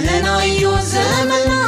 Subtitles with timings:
[0.00, 1.59] لانوي وسلام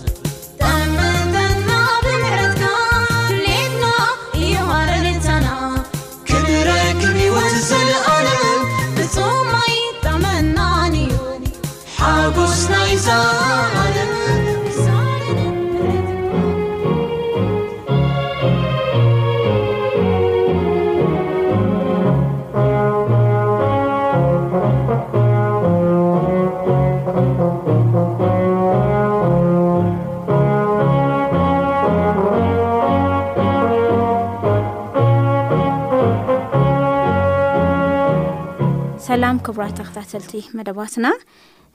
[39.09, 41.05] ሰላም ክቡራት ተከታተልቲ መደባትና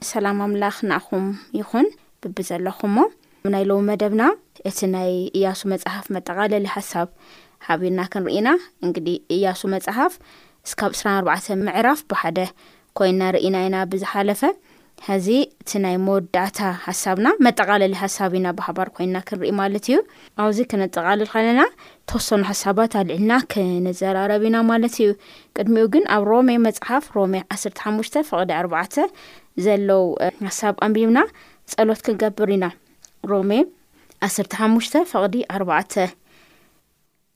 [0.09, 1.25] ሰላም ኣምላኽ ንኣኹም
[1.59, 1.87] ይኹን
[2.23, 3.03] ብቢ ዘለኹም ሞ
[3.53, 4.23] ናይ ለዉ መደብና
[4.69, 7.07] እቲ ናይ እያሱ መፅሓፍ መጠቓለለ ሓሳብ
[7.65, 8.49] ሓቢርና ክንርኢና
[8.85, 10.13] እንግዲ እያሱ መፅሓፍ
[10.67, 11.31] እስካብ እስራ ኣርባ
[11.65, 12.39] ምዕራፍ ብሓደ
[12.97, 14.41] ኮይንና ርኢና ኢና ብዝሓለፈ
[15.07, 15.29] ሕዚ
[15.61, 19.97] እቲ ናይ መወዳእታ ሓሳብና መጠቓለለዩ ሓሳብ ኢና ብህባር ኮይንና ክንሪኢ ማለት እዩ
[20.43, 21.61] ኣብዚ ክነጠቓልል ከለና
[22.09, 25.09] ተወሰኑ ሓሳባት ኣልዕልና ክንዘራረብና ማለት እዩ
[25.57, 28.75] ቅድሚኡ ግን ኣብ ሮሜ መፅሓፍ ሮሜ 1ሓሙሽ ፍቅዲ 4ባ
[29.65, 30.03] ዘለው
[30.47, 31.19] ሓሳብ ኣንቢብና
[31.73, 32.65] ፀሎት ክንገብር ኢና
[33.31, 33.51] ሮሜ
[34.27, 35.71] 15ሙሽ ፍቕዲ 4ርባ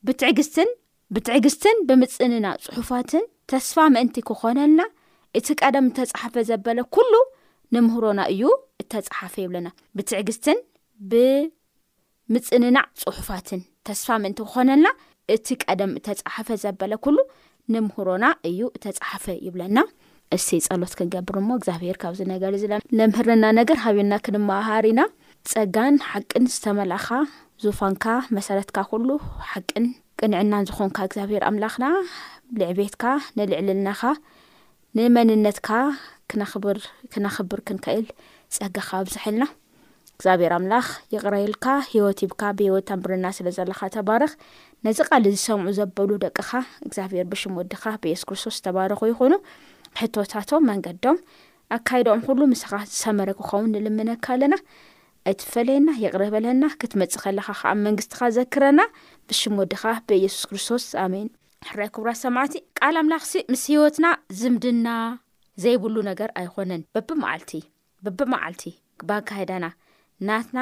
[0.08, 0.68] ብትዕግስትን
[1.14, 4.80] ብትዕግስትን ብምፅንናዕ ፅሑፋትን ተስፋ መእንቲ ክኾነና
[5.38, 7.12] እቲ ቀደም ተፃሓፈ ዘበለ ኩሉ
[7.74, 8.44] ንምህሮና እዩ
[8.82, 9.68] እተፃሓፈ የብለና
[9.98, 10.60] ብትዕግስትን
[11.10, 14.86] ብምፅንናዕ ፅሑፋትን ተስፋ ምእንቲ ክኾነና
[15.34, 17.16] እቲ ቀደም እተፃሓፈ ዘበለ ኩሉ
[17.72, 19.78] ንምሁሮና እዩ እተፃሓፈ ይብለና
[20.36, 25.00] እስተይ ጸሎት ክንገብር ሞ እግዚኣብሄር ካብዚ ነገር ዘለ ለምህርና ነገር ሃብና ክንመባሃር ኢና
[25.52, 27.08] ፀጋን ሓቅን ዝተመላእኻ
[27.64, 28.04] ዝፋንካ
[28.36, 29.08] መሰረትካ ኩሉ
[29.52, 29.86] ሓቅን
[30.22, 31.86] ቅንዕናን ዝኾንካ እግዚኣብሔር ኣምላኽና
[32.60, 33.04] ልዕቤትካ
[33.38, 34.02] ንልዕልልናኻ
[34.98, 35.68] ንመንነትካ
[36.32, 38.06] ክናኽብር ክንክእል
[38.58, 39.44] ፀጋካ ኣብዝሓልና
[40.20, 44.32] እግዚኣብሔር ኣምላኽ ይቕረየልካ ሂይወት ይብካ ብሂይወት ኣንብርና ስለ ዘለኻ ተባርኽ
[44.86, 46.50] ነዚ ቓሊ ዝሰምዑ ዘበሉ ደቅኻ
[46.86, 49.32] እግዚኣብሔር ብሽም ወድኻ ብኢየሱስ ክርስቶስ ተባረኹ ይኹኑ
[50.00, 51.16] ሕቶታቶም መንገዶም
[51.76, 54.54] ኣካይዶኦም ኩሉ ምስኻ ዝሰመረ ክኸውን ንልምነካ ኣለና
[55.30, 58.80] ኣይትፈለየና የቕረበለና ክትመጽእ ኸለኻ ከዓ መንግስትኻ ዘክረና
[59.30, 61.28] ብሽም ወድኻ ብኢየሱስ ክርስቶስ ኣሜን
[61.68, 64.06] ሕርኣ ክቡራ ሰማዕቲ ቃል ኣምላኽ ሲ ምስ ሂይወትና
[64.40, 64.88] ዝምድና
[65.64, 67.52] ዘይብሉ ነገር ኣይኮነን በብመዓልቲ
[68.06, 68.62] በቢ መዓልቲ
[69.08, 69.64] ባካሄዳና
[70.28, 70.60] ናትና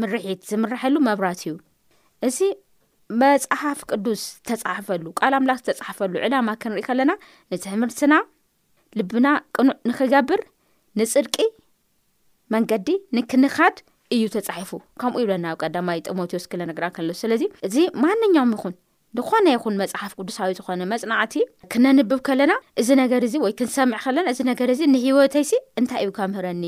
[0.00, 1.52] ምርሒት ዝምርሐሉ መብራት እዩ
[2.26, 2.38] እዚ
[3.20, 7.12] መፅሓፍ ቅዱስ ዝተፃሕፈሉ ቃል ኣምላኽ ዝተፃሓፈሉ ዕላማ ክንሪኢ ከለና
[7.52, 8.14] ንትሕምርትና
[8.98, 9.26] ልብና
[9.56, 10.40] ቅኑዕ ንክገብር
[11.00, 11.36] ንፅድቂ
[12.54, 12.88] መንገዲ
[13.18, 13.76] ንክንኻድ
[14.14, 14.70] እዩ ተፃሒፉ
[15.02, 18.74] ከምኡ ይብለና ቀዳማይ ጢሞቴዎስ ክለ ነግራ ከለሱ ስለዚ እዚ ማንኛውም ይኹን
[19.18, 21.34] ንኾነ ይኹን መፅሓፍ ቅዱሳዊ ዝኾነ መፅናዕቲ
[21.72, 26.64] ክነንብብ ከለና እዚ ነገር እዚ ወይ ክንሰምዕ ከለና እዚ ነገር እዚ ንሂወተይሲ እንታይ እዩ ከምህረኒ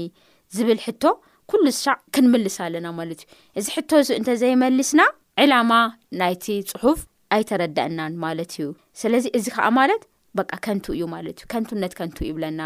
[0.58, 1.04] ዝብል ሕቶ
[1.50, 5.00] ኩሉ ዝሳዕ ክንምልስ ኣለና ማለት እዩ እዚ ሕቶ ዚ እንተዘይመልስና
[5.42, 5.72] ዕላማ
[6.20, 7.00] ናይቲ ፅሑፍ
[7.36, 8.66] ኣይተረዳእናን ማለት እዩ
[9.00, 10.02] ስለዚ እዚ ከዓ ማለት
[10.38, 12.62] በቃ ከንቱ እዩ ማለት እዩ ከንቱነት ከንቱ ይብለና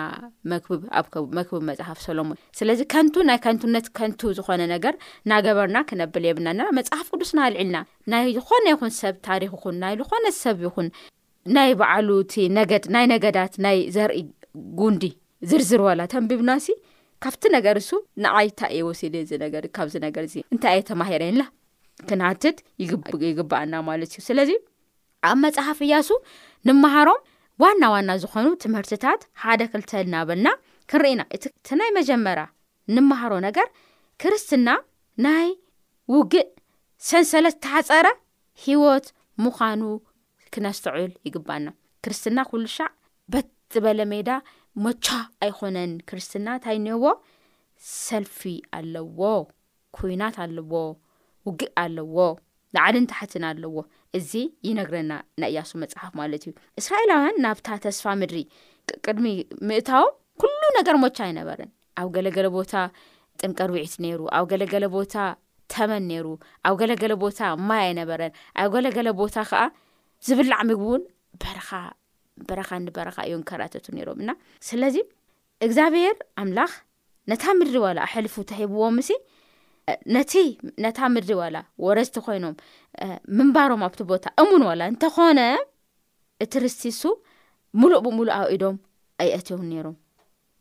[0.53, 4.95] መክኣመክብብ መፅሓፍ ሰሎሞ ስለዚ ከንቱ ናይ ከንትነት ከንቱ ዝኾነ ነገር
[5.31, 7.81] ና ገበርና ክነብል የብናና መፅሓፍ ቅዱስና ልዕልና
[8.15, 10.89] ናይ ዝኾነ ይኹን ሰብ ታሪኽ ይኹን ናይ ዝኾነ ሰብ ይኹን
[11.59, 14.23] ናይ ባዕሉቲ ነገድ ናይ ነገዳት ናይ ዘርኢ
[14.83, 15.05] ጉንዲ
[15.51, 16.71] ዝርዝርወላ ተንቢብና ሲ
[17.25, 17.91] ካብቲ ነገር እሱ
[18.25, 21.43] ንዓይእንታይ እየ ወሲደ ዚ ነገር ካብዚ ነገር እዚ እንታይ የ ተማሂረና
[22.09, 24.50] ክንሃትት ይግባአና ማለት እዩ ስለዚ
[25.31, 26.09] ኣብ መፅሓፍ እያሱ
[26.69, 27.19] ንምሃሮም
[27.62, 30.49] ዋና ዋና ዝኾኑ ትምህርትታት ሓደ ክልተል እናበልና
[30.93, 32.45] ክንሪኢ ና እእቲ ናይ መጀመርያ
[32.95, 33.67] ንምሃሮ ነገር
[34.25, 34.69] ክርስትና
[35.27, 35.49] ናይ
[36.15, 36.49] ውግእ
[37.09, 38.07] ሰንሰለት ዝተሓፀረ
[38.65, 39.07] ሂወት
[39.45, 39.83] ምዃኑ
[40.55, 41.69] ክነስተዕል ይግባአና
[42.05, 42.89] ክርስትና ኩሉ ሻዕ
[43.33, 43.50] በጥ
[43.85, 44.31] በለ ሜዳ
[44.85, 45.07] ሞቻ
[45.45, 47.05] ኣይኮነን ክርስትና እንታይ እንሄዎ
[48.05, 48.41] ሰልፊ
[48.79, 49.21] ኣለዎ
[49.97, 50.73] ኩናት ኣለዎ
[51.47, 52.17] ውግእ ኣለዎ
[52.77, 53.77] ንዓልን ታሕትን ኣለዎ
[54.19, 54.31] እዚ
[54.69, 55.12] ይነግረና
[55.43, 58.39] ናእያሱ መጽሓፍ ማለት እዩ እስራኤላውያን ናብታ ተስፋ ምድሪ
[59.05, 59.27] ቅድሚ
[59.69, 60.05] ምእታዊ
[60.43, 62.73] ኩሉ ነገር ሞቻ ኣይነበረን ኣብ ገለገለ ቦታ
[63.43, 65.17] ጥንቀ ርውዒት ነይሩ ኣብ ገለገለ ቦታ
[65.75, 66.27] ተመን ነይሩ
[66.69, 69.62] ኣብ ገለገለ ቦታ ማይ ኣይነበረን ኣብ ገለገለ ቦታ ከዓ
[70.29, 71.03] ዝብላዕ ምግቢ እውን
[71.43, 71.69] በረኻ
[72.49, 74.30] በረኻኒ በረኻ እዮም ከረተቱ ነይሮም እና
[74.68, 74.97] ስለዚ
[75.66, 76.73] እግዚኣብሔር ኣምላኽ
[77.30, 79.11] ነታ ምድሪ ወላ ኣሕልፉ ተሂብዎምምሲ
[80.16, 80.32] ነቲ
[80.85, 82.54] ነታ ምሪ ወላ ወረዝቲ ኮይኖም
[83.38, 85.40] ምንባሮም ኣብቲ ቦታ እሙን ወላ እንተኾነ
[86.44, 87.02] እትርስቲሱ
[87.80, 88.76] ሙሉእ ብምሉእ ኣብኢዶም
[89.23, 89.97] ኣይእትዮም ነይሮም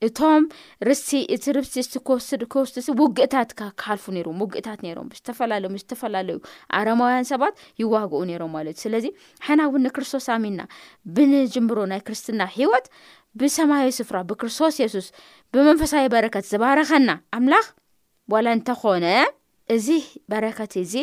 [0.08, 0.44] እቶም
[0.88, 4.06] ርስቲ እቲ ርብስቲ ቲ ወድክወስ ውግእታት ካ ክሃልፉ
[4.42, 6.38] ውግእታት ነይሮም ዝተፈላለ ዝተፈላለዩ
[6.80, 9.06] ኣረማውያን ሰባት ይዋግኡ ነይሮም ማለት እዩ ስለዚ
[9.48, 10.60] ሕና እውን ንክርስቶስ ኣሚና
[11.18, 12.88] ብንጅምሮ ናይ ክርስትና ሂይወት
[13.42, 15.10] ብሰማይ ስፍራ ብክርስቶስ የሱስ
[15.56, 17.68] ብመንፈሳይ በረከት ዝባረኸና ኣምላኽ
[18.36, 19.06] ዋላ እንተኾነ
[19.78, 19.88] እዚ
[20.32, 20.94] በረከት እዚ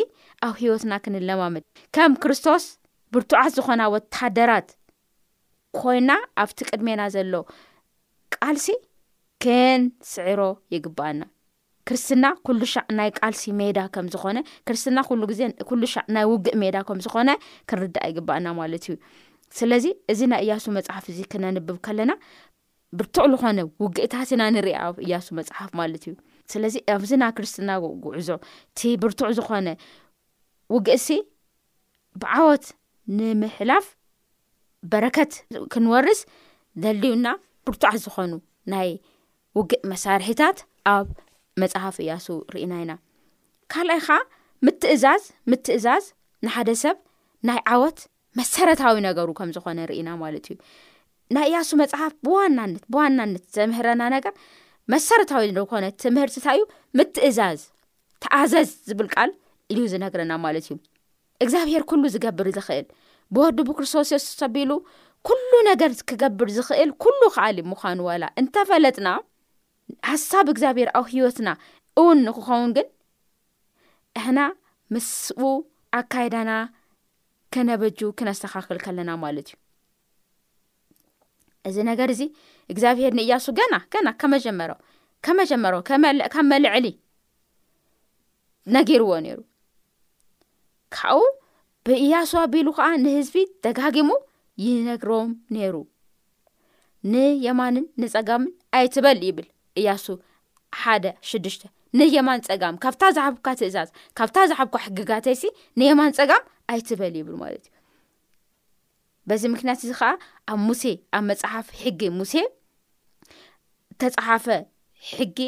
[0.47, 1.65] ኣብ ሂይወትና ክንለማመድ
[1.97, 2.63] ከም ክርስቶስ
[3.15, 4.69] ብርቱዓት ዝኾና ወታደራት
[5.81, 6.11] ኮይና
[6.41, 7.33] ኣብቲ ቅድሜና ዘሎ
[8.35, 8.65] ቃልሲ
[9.43, 10.41] ክንስዕሮ
[10.73, 11.21] ይግበአና
[11.87, 16.55] ክርስትና ኩሉ ሻዕ ናይ ቃልሲ ሜዳ ከም ዝኾነ ክርስትና ኩሉ ግዜ ኩሉ ሻዕ ናይ ውግእ
[16.61, 17.29] ሜዳ ከም ዝኾነ
[17.69, 18.95] ክንርዳእ ይግበኣና ማለት እዩ
[19.59, 22.11] ስለዚ እዚ ናይ እያሱ መፅሓፍ እዚ ክነንብብ ከለና
[22.99, 26.13] ብርቱዕ ዝኾነ ውግእታትና ንሪያ እያሱ መፅሓፍ ማለት እዩ
[26.51, 27.69] ስለዚ ኣብዚና ክርስትና
[28.05, 29.67] ጉዕዞ እቲ ብርቱዕ ዝኾነ
[30.75, 31.07] ውግእሲ
[32.23, 32.65] ብዓወት
[33.17, 33.85] ንምሕላፍ
[34.91, 35.31] በረከት
[35.73, 36.19] ክንወርስ
[36.83, 37.27] ዘልዩና
[37.67, 38.31] ብርቱዕ ዝኾኑ
[38.73, 38.89] ናይ
[39.57, 40.57] ውግእ መሳርሒታት
[40.93, 41.07] ኣብ
[41.61, 42.91] መፅሓፍ እያሱ ርእና ኢና
[43.73, 44.15] ካልኣይ ከዓ
[44.65, 46.05] ምትእዛዝ ምትእዛዝ
[46.45, 46.97] ንሓደ ሰብ
[47.47, 47.99] ናይ ዓወት
[48.39, 50.57] መሰረታዊ ነገሩ ከም ዝኾነ ርኢና ማለት እዩ
[51.35, 54.33] ናይ እያሱ መፅሓፍ ብዋናነት ብዋናነት ዘምህረና ነገር
[54.93, 56.67] መሰረታዊ ዝኾነ ትምህርቲታይ እዩ
[56.99, 57.61] ምትእዛዝ
[58.25, 59.31] ተኣዘዝ ዝብል ቃል
[59.71, 60.75] እልዩ ዝነግረና ማለት እዩ
[61.43, 62.85] እግዚኣብሄር ኩሉ ዝገብር ዝኽእል
[63.35, 64.71] ብወዲ ብክርስቶስስ ተቢሉ
[65.29, 69.09] ኩሉ ነገር ክገብር ዝኽእል ኩሉ ከኣሊ ምዃኑ ዋላ እንተፈለጥና
[70.09, 71.49] ሓሳብ እግዚኣብሔር ኣው ሂወትና
[71.99, 72.87] እውን ንክኸውን ግን
[74.19, 74.39] እሕና
[74.93, 75.39] ምስቡ
[75.99, 76.51] ኣካይዳና
[77.55, 79.57] ከነበጁ ክነስተኻክል ከለና ማለት እዩ
[81.69, 82.21] እዚ ነገር እዚ
[82.73, 84.71] እግዚኣብሔር ንእያሱ ገና ገና ከመጀመረ
[85.25, 85.73] ከመጀመረ
[86.33, 86.85] ከብ መልዕሊ
[88.75, 89.39] ነጊርዎ ነይሩ
[90.95, 91.25] ካብኡ
[91.87, 94.09] ብእያሱ ኣቢሉ ከዓ ንህዝቢ ደጋጊሙ
[94.65, 95.75] ይነግሮም ነይሩ
[97.11, 99.47] ንየማንን ንፀጋምን ኣይትበል ይብል
[99.79, 100.05] እያሱ
[100.97, 101.63] 1 6ሽተ
[101.99, 105.43] ንየማን ፀጋም ካብታ ዝሓብካ ትእዛዝ ካብታ ዛሓብካ ሕግጋተይሲ
[105.79, 107.73] ንየማን ፀጋም ኣይትበል ይብሉ ማለት እዩ
[109.29, 110.09] በዚ ምክንያት እዚ ከዓ
[110.51, 110.83] ኣብ ሙሴ
[111.17, 112.33] ኣብ መፅሓፍ ሕጊ ሙሴ
[114.01, 114.45] ተፀሓፈ
[115.13, 115.39] ሕጊ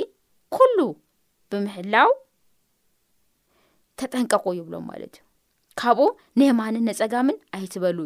[0.56, 0.78] ኩሉ
[1.52, 2.10] ብምሕላው
[4.00, 5.28] ተጠንቀቁ ይብሎም ማለት እዩ
[5.82, 6.06] ካብኡ
[6.40, 7.98] ነህማንን ነፀጋምን ኣይትበሉ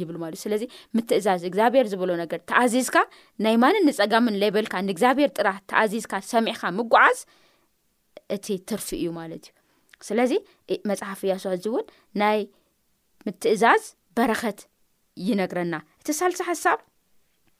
[0.00, 0.62] ይብሉ ማለትእዩ ስለዚ
[0.96, 2.96] ምትእዛዝ እግዚኣብሔር ዝበሎ ነገር ተኣዚዝካ
[3.44, 7.18] ናይ ማንን ንፀጋምን ዘይበልካ ንእግዚኣብሔር ጥራ ተኣዚዝካ ሰሚዕካ ምጓዓዝ
[8.36, 9.52] እቲ ትርሲ እዩ ማለት እዩ
[10.08, 10.32] ስለዚ
[10.90, 11.86] መፅሓፍ እያሶዝውን
[12.22, 12.38] ናይ
[13.26, 13.82] ምትእዛዝ
[14.18, 14.60] በረኸት
[15.28, 16.78] ይነግረና እቲ ሳልሳ ሓሳብ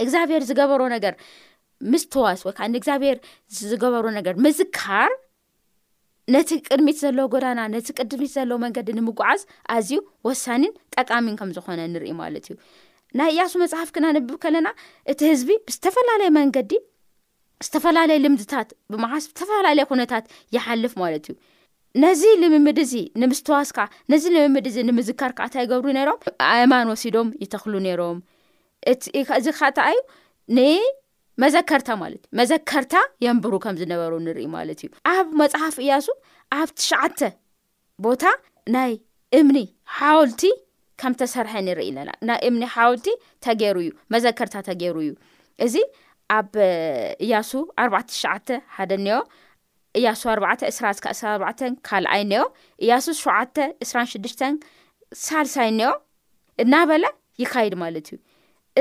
[0.04, 1.14] እግዚኣብሔር ዝገበሮ ነገር
[1.92, 3.16] ምስተዋስ ወይዓ ንእግዚኣብሔር
[3.70, 5.12] ዝገበሩ ነገር ምዝካር
[6.32, 9.40] ነቲ ቅድሚት ዘለ ጎዳና ነቲ ቅድሚት ዘለ መንገዲ ንምጉዓዝ
[9.74, 9.92] ኣዝዩ
[10.26, 12.56] ወሳኒን ጠቃሚን ከም ዝኾነ ንሪኢ ማለት እዩ
[13.18, 14.68] ናይ እያሱ መፅሓፍ ክናንብብ ከለና
[15.12, 16.72] እቲ ህዝቢ ብዝተፈላለየ መንገዲ
[17.66, 20.24] ዝተፈላለዩ ልምድታት ብምሓስ ዝተፈላለየ ኩነታት
[20.56, 21.36] ይሓልፍ ማለት እዩ
[22.04, 23.78] ነዚ ልምምድ እዚ ንምስትዋስካ
[24.12, 26.18] ነዚ ልምምድ እዚ ንምዝካር ክዓንታ ይገብሩ ነይሮም
[26.50, 28.18] ኣይማን ወሲዶም ይተኽሉ ነይሮም
[29.40, 30.00] እዚ ካ ታ እዩ
[30.56, 30.66] ን
[31.42, 36.06] መዘከርታ ማለት እዩ መዘከርታ የንብሩ ከም ዝነበሩ ንርኢ ማለት እዩ ኣብ መፅሓፍ እያሱ
[36.58, 37.18] ኣብ ትሽዓተ
[38.06, 38.22] ቦታ
[38.74, 38.92] ናይ
[39.38, 39.58] እምኒ
[39.96, 40.42] ሓወልቲ
[41.02, 43.06] ከም ተሰርሐ ንርኢ ኣለና ናይ እምኒ ሓወልቲ
[43.46, 45.12] ተገይሩ እዩ መዘከርታ ተገይሩ እዩ
[45.66, 45.74] እዚ
[46.36, 46.52] ኣብ
[47.24, 47.50] እያሱ
[47.88, 48.34] 4ተሸዓ
[48.84, 49.18] 1 እንኦ
[49.98, 52.42] እያሱ 4 224 ካልዓይ እንኦ
[52.84, 54.54] እያሱ 7 26ሽ
[55.26, 55.90] ሳልሳይ እኔኦ
[56.62, 57.04] እናበለ
[57.42, 58.18] ይካይድ ማለት እዩ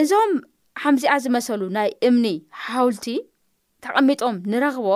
[0.01, 0.31] እዞም
[0.81, 2.25] ሓምዚኣ ዝመሰሉ ናይ እምኒ
[2.67, 3.05] ሓውልቲ
[3.85, 4.87] ተቐሚጦም ንረኽቦ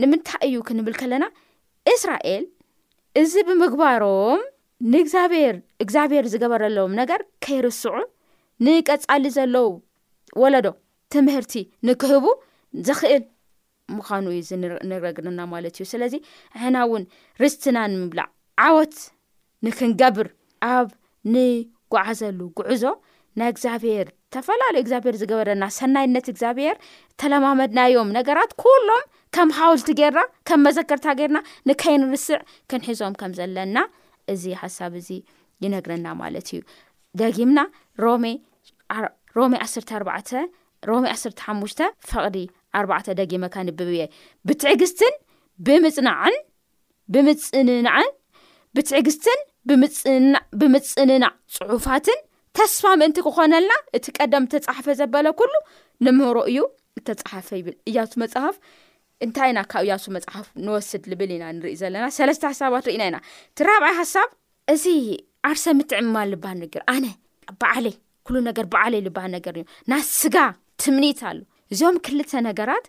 [0.00, 1.24] ንምንታይ እዩ ክንብል ከለና
[1.94, 2.44] እስራኤል
[3.22, 4.40] እዚ ብምግባሮም
[4.92, 7.94] ንእግዚብሔር እግዚኣብሔር ዝገበረሎም ነገር ከይርስዑ
[8.66, 9.70] ንቀጻሊ ዘለዉ
[10.42, 10.66] ወለዶ
[11.14, 11.52] ትምህርቲ
[11.86, 12.24] ንክህቡ
[12.86, 13.22] ዝኽእል
[13.96, 14.50] ምዃኑ እዩ
[14.90, 16.14] ንረግርና ማለት እዩ ስለዚ
[16.56, 17.02] እሕና እውን
[17.42, 18.26] ርስትና ንምብላዕ
[18.66, 18.96] ዓወት
[19.66, 20.28] ንክንገብር
[20.74, 20.88] ኣብ
[21.34, 22.84] ንጓዓዘሉ ጉዕዞ
[23.40, 26.76] ናይ እግዚኣብሔር ዝተፈላለዩ እግዚኣብሔር ዝገበረና ሰናይነት እግዚኣብሔር
[27.22, 29.00] ተለማመድናዮም ነገራት ኩሎም
[29.34, 31.38] ከም ሃውልቲ ጌና ከም መዘከርታ ጌርና
[31.68, 32.38] ንከይንርስዕ
[32.72, 33.76] ክንሒዞም ከም ዘለና
[34.34, 35.08] እዚ ሓሳብ እዚ
[35.64, 36.60] ይነግረና ማለት እዩ
[37.22, 37.58] ደጊምና
[38.04, 38.24] ሮሜ
[39.02, 40.36] 14
[40.90, 41.74] ሮሜ 15ሙሽ
[42.10, 42.36] ፈቕዲ
[42.78, 44.02] ኣርባዕተ ደጊመካ ንብብ እየ
[44.48, 45.14] ብትዕግስትን
[45.66, 46.22] ብምፅናዕ
[47.14, 49.40] ብምፅዕብትዕግስትን
[50.60, 52.18] ብምፅንናዕ ፅሑፋትን
[52.58, 55.52] ተስፋ ምእንቲ ክኮነልና እቲ ቀደም ተፃሓፈ ዘበለ ኩሉ
[56.06, 56.58] ንምህሮ እዩ
[57.08, 58.56] ተፃሓፈ ይብል እያሱ መፅሓፍ
[59.24, 63.18] እንታይ ኢና ካብ እያሱ መፅሓፍ ንወስድ ልብል ኢና ንርኢ ዘለና ለስተ ሓሳባት ኢና ኢና
[63.60, 64.28] ቲራብ ሓሳብ
[64.74, 64.84] እዚ
[65.50, 67.06] ዓርሰ ምትዕምማል ልበሃል ነገር ኣነ
[67.62, 67.96] በዓለይ
[68.34, 69.56] ሉ ነገር በዓለይ ልበሃል ነገር
[69.92, 70.36] ና ስጋ
[70.84, 71.40] ትምኒት ኣሉ
[71.74, 72.86] እዞም ክልተ ነገራት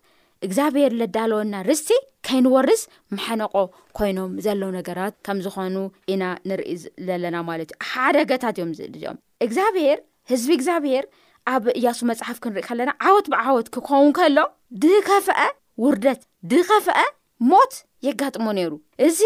[0.48, 1.90] እግዚኣብሔር ዘዳለወና ርስቲ
[2.28, 2.82] ከይንወርስ
[3.16, 3.56] መሓነቆ
[4.00, 5.76] ኮይኖም ዘለዉ ነገራት ከምዝኾኑ
[6.14, 6.74] ኢና ንርኢ
[7.10, 10.00] ዘለና ማለት እዩ ሓደገታት እዮም ልኦም እግዚኣብሄር
[10.32, 11.06] ህዝቢ እግዚኣብሄር
[11.54, 14.38] ኣብ እያሱ መፅሓፍ ክንሪኢ ከለና ዓወት ብዓወት ክኸውን ከሎ
[14.84, 15.40] ድከፍአ
[15.84, 16.98] ውርደት ድኸፍአ
[17.52, 17.74] ሞት
[18.08, 18.72] የጋጥሞ ነይሩ
[19.08, 19.20] እዚ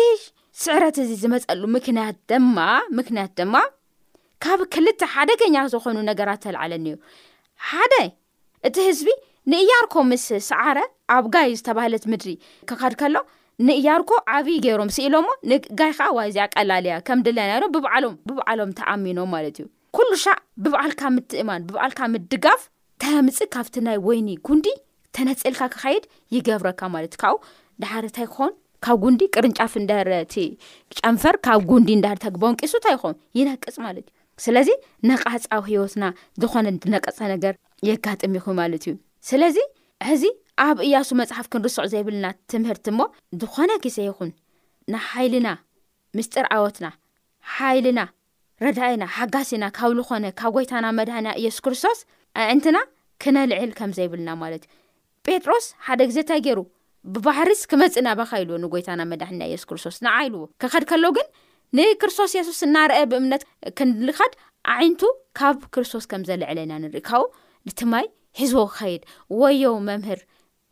[0.64, 2.58] ስዕረት እዚ ዝመፀሉ ምክንያት ድማ
[3.00, 3.56] ምክንያት ድማ
[4.44, 6.96] ካብ ክልተ ሓደገኛ ዝኾኑ ነገራት ተላዓለኒዩ
[7.72, 7.94] ሓደ
[8.68, 9.10] እቲ ህዝቢ
[9.52, 10.80] ንእያርኮ ምስ ሰዓረ
[11.16, 12.32] ኣብ ጋይ ዝተባሃለት ምድሪ
[12.70, 13.16] ክካድ ከሎ
[13.68, 19.30] ንእያርኮ ዓብዪ ገይሮም ሲኢሎ ሞ ንጋይ ከዓ ዋ እዚኣ ቀላልእያ ከም ደለናይዶም ብሎም ብበዓሎም ተኣሚኖም
[19.36, 22.62] ማለት እዩ ኩሉ ሻዕ ብበዓልካ ምትእማን ብባዕልካ ምድጋፍ
[23.02, 24.68] ተምፅ ካብቲ ናይ ወይኒ ጉንዲ
[25.16, 26.04] ተነፅልካ ክኸይድ
[26.36, 27.38] ይገብረካ ማለት እዩ ካብኡ
[27.82, 28.54] ዳሕርታ ክኾውን
[28.86, 30.36] ካብ ጉንዲ ቅርንጫፍ እንደረቲ
[31.00, 34.14] ጫንፈር ካብ ጉንዲ ዳርግበንቂሱ እንታ ይኹን ይነቅፅ ማለት እዩ
[34.46, 34.70] ስለዚ
[35.12, 36.04] ነቃፃዊ ሂወትና
[36.44, 37.56] ዝኾነ ዝነቀፀ ነገር
[37.90, 38.94] የጋጥም ይኹ ማለት እዩ
[39.32, 39.58] ስለዚ
[40.10, 40.24] ሕዚ
[40.68, 43.00] ኣብ እያሱ መፅሓፍ ክንርስዕ ዘይብልና ትምህርቲ እሞ
[43.42, 44.32] ዝኾነ ግዜ ይኹን
[44.94, 45.48] ንሓይልና
[46.18, 46.88] ምስጢር ዓወትና
[47.56, 48.00] ሓይልና
[48.66, 52.00] ረዳኣ ኢና ሓጋሲና ካብዝ ኾነ ካብ ጎይታና መድህን ኢየሱስ ክርስቶስ
[52.54, 52.78] ዕንትና
[53.24, 56.60] ክነልዕል ከም ዘይብልና ማለት እዩ ጴጥሮስ ሓደ ግዜ ታገይሩ
[57.14, 61.28] ብባሕርስ ክመፅ ናባካይልዎ ንጎይድሱስክስቶስ ንዓይልዎ ክኸድ ከሎ ግን
[61.78, 63.44] ንክርስቶስ ሱስ እናርአ ብእምነት
[63.80, 64.34] ክንልኸድ
[64.92, 65.02] ንቱ
[65.40, 67.30] ካብ ክርስቶስ ከም ዘልዕለና ንርኢ ካብኡ
[67.68, 68.06] ንትማይ
[68.40, 69.04] ህዝቦ ኸይድ
[69.42, 70.20] ወዮው መምህር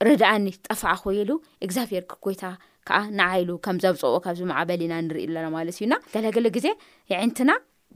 [0.07, 1.29] ረዳእኒ ጠፋ ኮየሉ
[1.65, 3.49] እግዚኣብሄር ክጎይታዓ ንዓሉ
[3.85, 6.67] ዘብፅኦካዕበል ኢና ንርኢኣና ማለት እዩናለገሌ ግዜ
[7.13, 7.49] ይዕንትና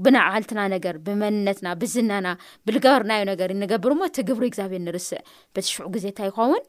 [0.04, 2.27] ብናዓልትና ነገር ብመንነትና ብዝናና
[2.67, 5.23] ብንገበርናዮ ነገር ንገብር ሞ እቲ ግብሪ እግዚኣብሔር ንርስእ
[5.56, 6.62] በቲሽዑ ግዜንታይ ይኸውን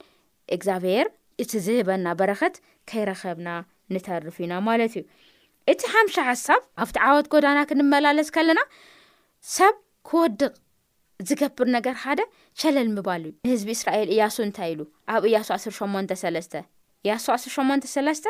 [0.57, 1.07] እግዚኣብሔር
[1.43, 2.57] እቲ ዝህበና በረኸት
[2.91, 3.49] ከይረኸብና
[3.95, 5.05] ንተርፉ ኢና ማለት እዩ
[5.73, 8.61] እቲ ሓምሻ ሓሳብ ኣብቲ ዓወት ጎዳና ክንመላለስ ከለና
[9.57, 9.75] ሰብ
[10.11, 10.49] ክወድቕ
[11.29, 12.21] ዝገብር ነገር ሓደ
[12.61, 14.81] ሸለልምባል እዩ ንህዝቢ እስራኤል እያሱ እንታይ ኢሉ
[15.15, 16.51] ኣብ እያሱ 1083ስ
[17.07, 18.25] እያሱ ዓስ83ስ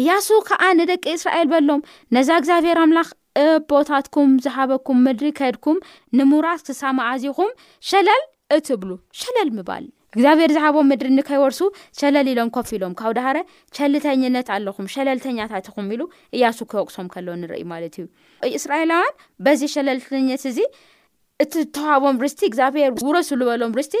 [0.00, 1.82] እያሱ ከዓ ንደቂ እስራኤል በሎም
[2.14, 3.10] ነዛ እግዚኣብሔር ኣምላኽ
[3.42, 5.78] እቦታትኩም ዝሓበኩም ምድሪ ከይድኩም
[6.18, 7.50] ንሙራት ክሳማዓዚኹም
[7.90, 8.22] ሸለል
[8.56, 11.58] እትብሉ ሸለል ምባል እግዚኣብሔር ዝሓቦም ምድሪ ንከይወርሱ
[11.98, 13.38] ሸለል ኢሎም ከፍ ኢሎም ካብ ዳሃረ
[13.76, 16.02] ሸልተኝነት ኣለኹም ሸለልተኛታት ኹም ኢሉ
[16.36, 18.06] እያሱ ክበቅሶም ከሎ ንርኢ ማለት እዩ
[18.60, 19.14] እስራኤላውያን
[19.46, 20.60] በዚ ሸለልተነት እዚ
[21.44, 23.96] እቲ ዝተዋሃቦም ርስቲ እግዚኣብሔር ውረሱ ዝበሎም ርስቲ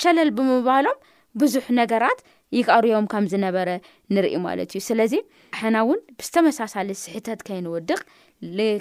[0.00, 0.98] ሸለል ብምባሎም
[1.40, 2.18] ብዙሕ ነገራት
[2.56, 3.68] ይቃርዮም ከም ዝነበረ
[4.14, 5.12] ንርኢ ማለት እዩ ስለዚ
[5.60, 8.00] ሕና እውን ብዝተመሳሳለ ስሕተት ከይንውድቕ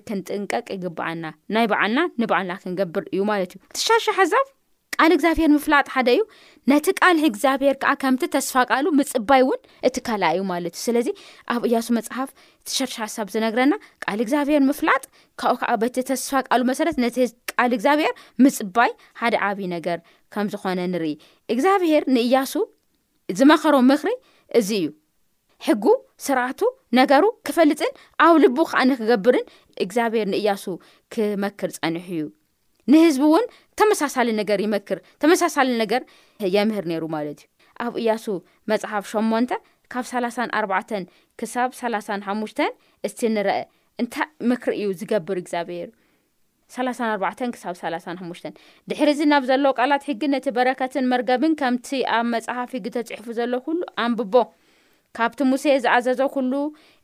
[0.08, 4.48] ክንጥንቀቅ ይግበዓልና ናይ በዓልና ንበዕልና ክንገብር እዩ ማለት እዩ እቲሸርሻ ሕዛብ
[4.96, 6.22] ቃል እግዚኣብሔር ምፍላጥ ሓደ እዩ
[6.72, 11.08] ነቲ ቃል እግዚኣብሄር ከዓ ከምቲ ተስፋ ቃሉ ምፅባይ እውን እቲ ካል እዩ ማለት እዩ ስለዚ
[11.54, 12.30] ኣብ እያሱ መፅሓፍ
[12.70, 13.74] ትሸርሻ ሕሳብ ዝነግረና
[14.06, 15.04] ቃል እግዚኣብሄር ምፍላጥ
[15.42, 17.18] ካብኡ ከዓ በቲ ተስፋ ቃሉ መሰረት ነቲ
[17.54, 18.14] ቃል እግዚኣብሄር
[18.46, 20.00] ምፅባይ ሓደ ዓብዪ ነገር
[20.36, 21.14] ከም ዝኾነ ንርኢ
[21.56, 22.54] እግዚኣብሄር ንእያሱ
[23.40, 24.14] ዝመኸሮ ምኽሪ
[24.60, 24.88] እዚ እዩ
[25.68, 25.86] ሕጊ
[26.26, 26.62] ስርዓቱ
[27.00, 27.92] ነገሩ ክፈልጥን
[28.26, 29.46] ኣብ ልቡ ከዓነክገብርን
[29.86, 30.64] እግዚኣብሔር ንእያሱ
[31.14, 32.22] ክመክር ጸኒሑ እዩ
[32.92, 33.44] ንህዝቢ እውን
[33.80, 36.02] ተመሳሳሊ ነገር ይመክር ተመሳሳሊ ነገር
[36.56, 37.50] የምህር ነይሩ ማለት እዩ
[37.86, 38.26] ኣብ እያሱ
[38.72, 39.46] መፅሓፍ ሸሞን
[39.94, 40.74] ካብ 34ባ
[41.40, 42.54] ክሳብ 3ሓሙሽ
[43.08, 43.56] እቲ ንርአ
[44.02, 45.90] እንታይ ምክሪ እዩ ዝገብር እግዚኣብሄር
[46.76, 47.24] 34ባ
[47.56, 48.42] ክሳብ 3ሓሙሽ
[48.90, 53.54] ድሕሪ ዚ ናብ ዘሎዎ ቃላት ሕጊ ነቲ በረከትን መርገብን ከምቲ ኣብ መጻሓፍ ሕግ ተፅሑፉ ዘሎ
[53.68, 54.36] ኩሉ ኣንብቦ
[55.18, 56.54] ካብቲ ሙሴ ዝኣዘዘ ኩሉ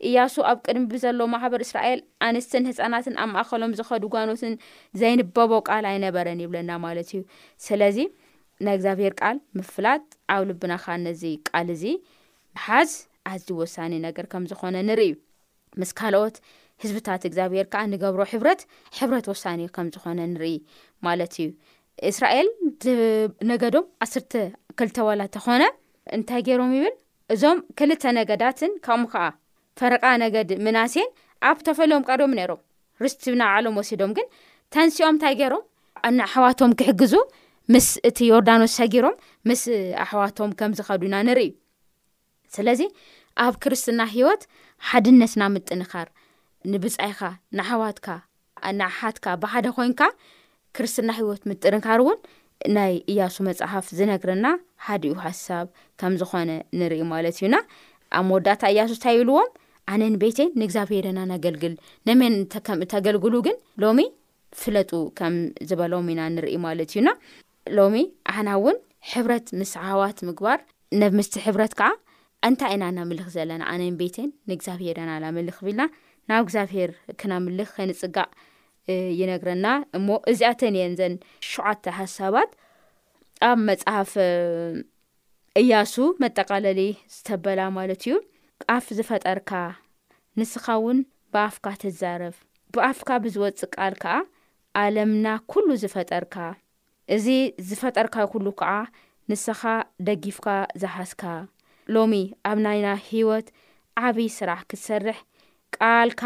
[0.08, 4.54] እያሱ ኣብ ቅድሚ ብዘሎ ማሕበር እስራኤል ኣንስትን ህፃናትን ኣብ ማእከሎም ዝኸዱጓኖትን
[5.00, 7.20] ዘይንበቦ ቃል ኣይነበረን ይብለና ማለት እዩ
[7.66, 7.98] ስለዚ
[8.66, 10.04] ናይ እግዚኣብሔር ቃል ምፍላጥ
[10.36, 11.84] ኣብ ልብና ካ ነዚ ቃል እዚ
[12.58, 12.92] መሓዝ
[13.32, 15.12] ኣዝ ወሳኒ ነገር ከም ዝኾነ ንርኢ
[15.82, 16.38] ምስ ካልኦት
[16.84, 18.62] ህዝብታት እግዚኣብሄር ከዓ ንገብሮ ሕብረት
[19.00, 20.54] ሕብረት ወሳኒ ከም ዝኾነ ንርኢ
[21.08, 21.50] ማለት እዩ
[22.12, 22.48] እስራኤል
[23.52, 24.34] ነገዶም ኣሰርተ
[24.80, 25.64] ክልተወላ ተኾነ
[26.18, 26.96] እንታይ ገይሮም ይብል
[27.34, 29.24] እዞም ክልተ ነገዳትን ካቅሙ ከዓ
[29.80, 31.10] ፈርቃ ነገድ ምናሴን
[31.50, 32.62] ኣብ ተፈለዮም ቀሪቦም ነይሮም
[33.04, 34.28] ርስትብና ባዕሎም ወሲዶም ግን
[34.74, 35.64] ተንሲኦም እንታይ ገይሮም
[36.20, 37.14] ንኣሕዋቶም ክሕግዙ
[37.74, 39.16] ምስ እቲ ዮርዳኖስ ሸጊሮም
[39.50, 39.64] ምስ
[40.06, 41.54] ኣሕዋቶም ከም ዝኸዱዩና ንርኢ ዩ
[42.56, 42.82] ስለዚ
[43.46, 44.42] ኣብ ክርስትና ሂወት
[44.90, 46.08] ሓድነትና ምጥንኻር
[46.72, 47.20] ንብፃይካ
[47.60, 48.08] ንኣሕዋትካ
[48.82, 50.02] ናሓትካ ብሓደ ኮይንካ
[50.76, 52.18] ክርስትና ሂይወት ምጥንኻር እውን
[52.76, 54.46] ናይ እያሱ መፅሓፍ ዝነግርና
[54.86, 55.68] ሓደእዩ ሓሳብ
[56.02, 57.56] ከም ዝኾነ ንሪኢ ማለት እዩና
[58.18, 59.48] ኣብ መወዳእታ እያሱእንታ ይብልዎም
[59.94, 61.74] ኣነን ቤቴን ንእግዚኣብሄርና ነገልግል
[62.08, 64.00] ነመንከም ተገልግሉ ግን ሎሚ
[64.62, 65.36] ፍለጡ ከም
[65.70, 67.10] ዝበሎም ኢና ንርኢ ማለት እዩና
[67.78, 67.96] ሎሚ
[68.34, 68.78] ኣህና እውን
[69.12, 70.60] ሕብረት ምስ ዓዋት ምግባር
[71.02, 71.90] ነብ ምስ ሕብረት ከዓ
[72.48, 75.84] እንታይ ኢና እናምልኽ ዘለና ኣነን ቤትን ንእግዚኣብሄርና ናምልኽ ብኢልና
[76.30, 78.30] ናብ እግዚኣብሔር ክናምልኽ ከንፅጋእ
[79.20, 81.16] ይነግረና እሞ እዚኣተንእየን ዘን
[81.52, 82.52] ሸዓተ ሃሳባት
[83.50, 84.12] ኣብ መፅሓፍ
[85.60, 86.80] እያሱ መጠቓለለ
[87.14, 88.16] ዝተበላ ማለት እዩ
[88.64, 89.52] ቃፍ ዝፈጠርካ
[90.40, 91.00] ንስኻ ውን
[91.34, 92.36] ብኣፍካ ትዛረብ
[92.74, 94.14] ብኣፍካ ብዝወፅ ቃል ከዓ
[94.82, 96.36] ኣለምና ኵሉ ዝፈጠርካ
[97.16, 97.26] እዚ
[97.70, 98.72] ዝፈጠርካ ኩሉ ከዓ
[99.32, 99.62] ንስኻ
[100.10, 100.48] ደጊፍካ
[100.84, 101.24] ዝሓስካ
[101.96, 102.14] ሎሚ
[102.52, 103.48] ኣብ ናይና ህይወት
[104.06, 105.18] ዓብዪ ስራሕ ክትሰርሕ
[105.78, 106.24] ቃልካ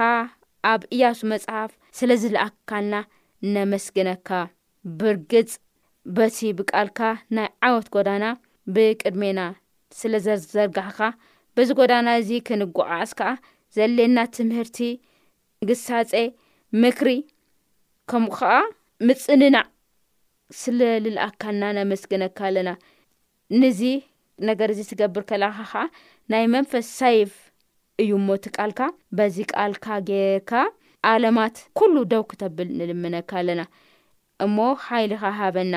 [0.74, 2.96] ኣብ እያሱ መጽሓፍ ስለ ዝለኣክካልና
[3.56, 4.30] ነመስግነካ
[5.02, 5.52] ብርግጽ
[6.18, 7.00] በቲ ብቃልካ
[7.38, 8.24] ናይ ዓወት ጐዳና
[8.76, 9.40] ብቅድሜና
[10.00, 11.00] ስለ ዘዘርግሕካ
[11.58, 13.32] በዚ ጎዳና እዚ ክንጓዓስ ከዓ
[13.76, 14.78] ዘለና ትምህርቲ
[15.70, 16.12] ግሳጼ
[16.84, 17.12] ምክሪ
[18.12, 18.52] ከምኡ ከዓ
[19.08, 19.64] ምፅንናዕ
[20.62, 22.70] ስለልልኣካና ነመስግነካ ኣለና
[23.62, 23.82] ንዚ
[24.50, 25.84] ነገር እዚ ትገብር ከላኻ ኸዓ
[26.32, 27.32] ናይ መንፈስ ሳይቭ
[28.02, 28.80] እዩ እሞ እቲ ቃልካ
[29.18, 30.52] በዚ ቃልካ ጌርካ
[31.12, 33.62] ኣለማት ኩሉ ደው ክተብል ንልምነካ ኣለና
[34.46, 34.58] እሞ
[34.88, 35.76] ሓይሊኻ ሃበና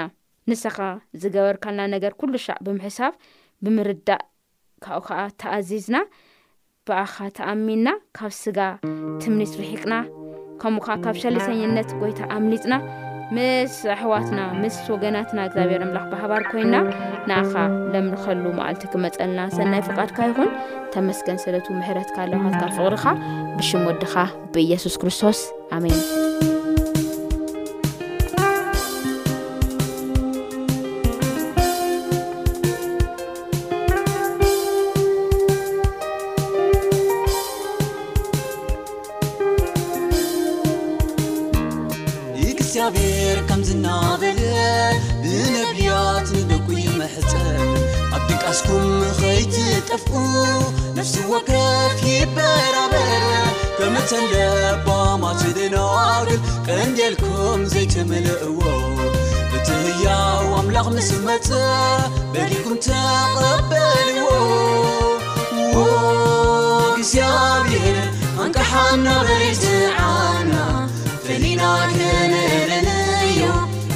[0.51, 0.77] ንስኻ
[1.21, 3.13] ዝገበርካልና ነገር ኩሉ ሻዕ ብምሕሳብ
[3.65, 4.23] ብምርዳእ
[4.85, 5.97] ካብኡ ከዓ ተኣዚዝና
[6.89, 8.59] ብኣኻ ተኣሚንና ካብ ስጋ
[9.23, 9.95] ትምኒፅ ርሒቅና
[10.63, 12.75] ከምኡኸዓ ካብ ሰለተኝነት ጎይታ ኣምሊፅና
[13.37, 16.77] ምስ ኣሕዋትና ምስ ወገናትና እግዚኣብሔር ኣምላኽ ባህባር ኮይንና
[17.29, 17.55] ንኣኻ
[17.95, 20.51] ለምርኸሉ መዓልቲ ክመፀልና ሰናይ ፍቓድካ ይኹን
[20.97, 23.07] ተመስገን ስለት ምሕረትካ ሎካታ ፍቕሪካ
[23.59, 24.15] ብሽም ወድኻ
[24.57, 25.41] ብኢየሱስ ክርስቶስ
[25.79, 25.99] ኣሜን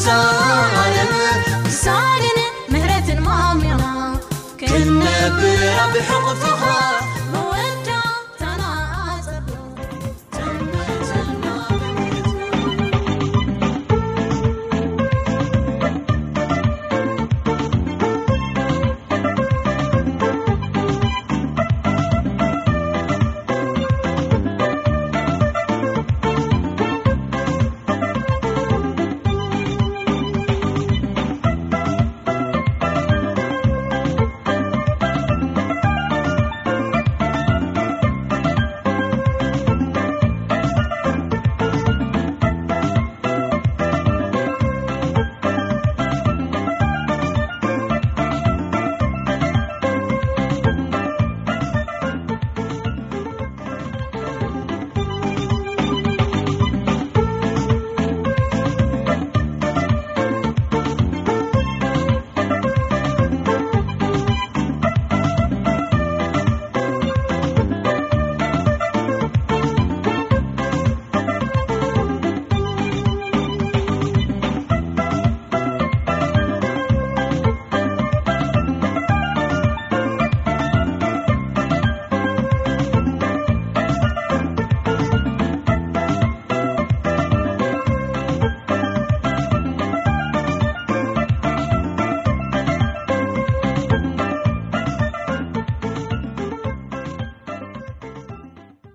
[0.05, 0.82] س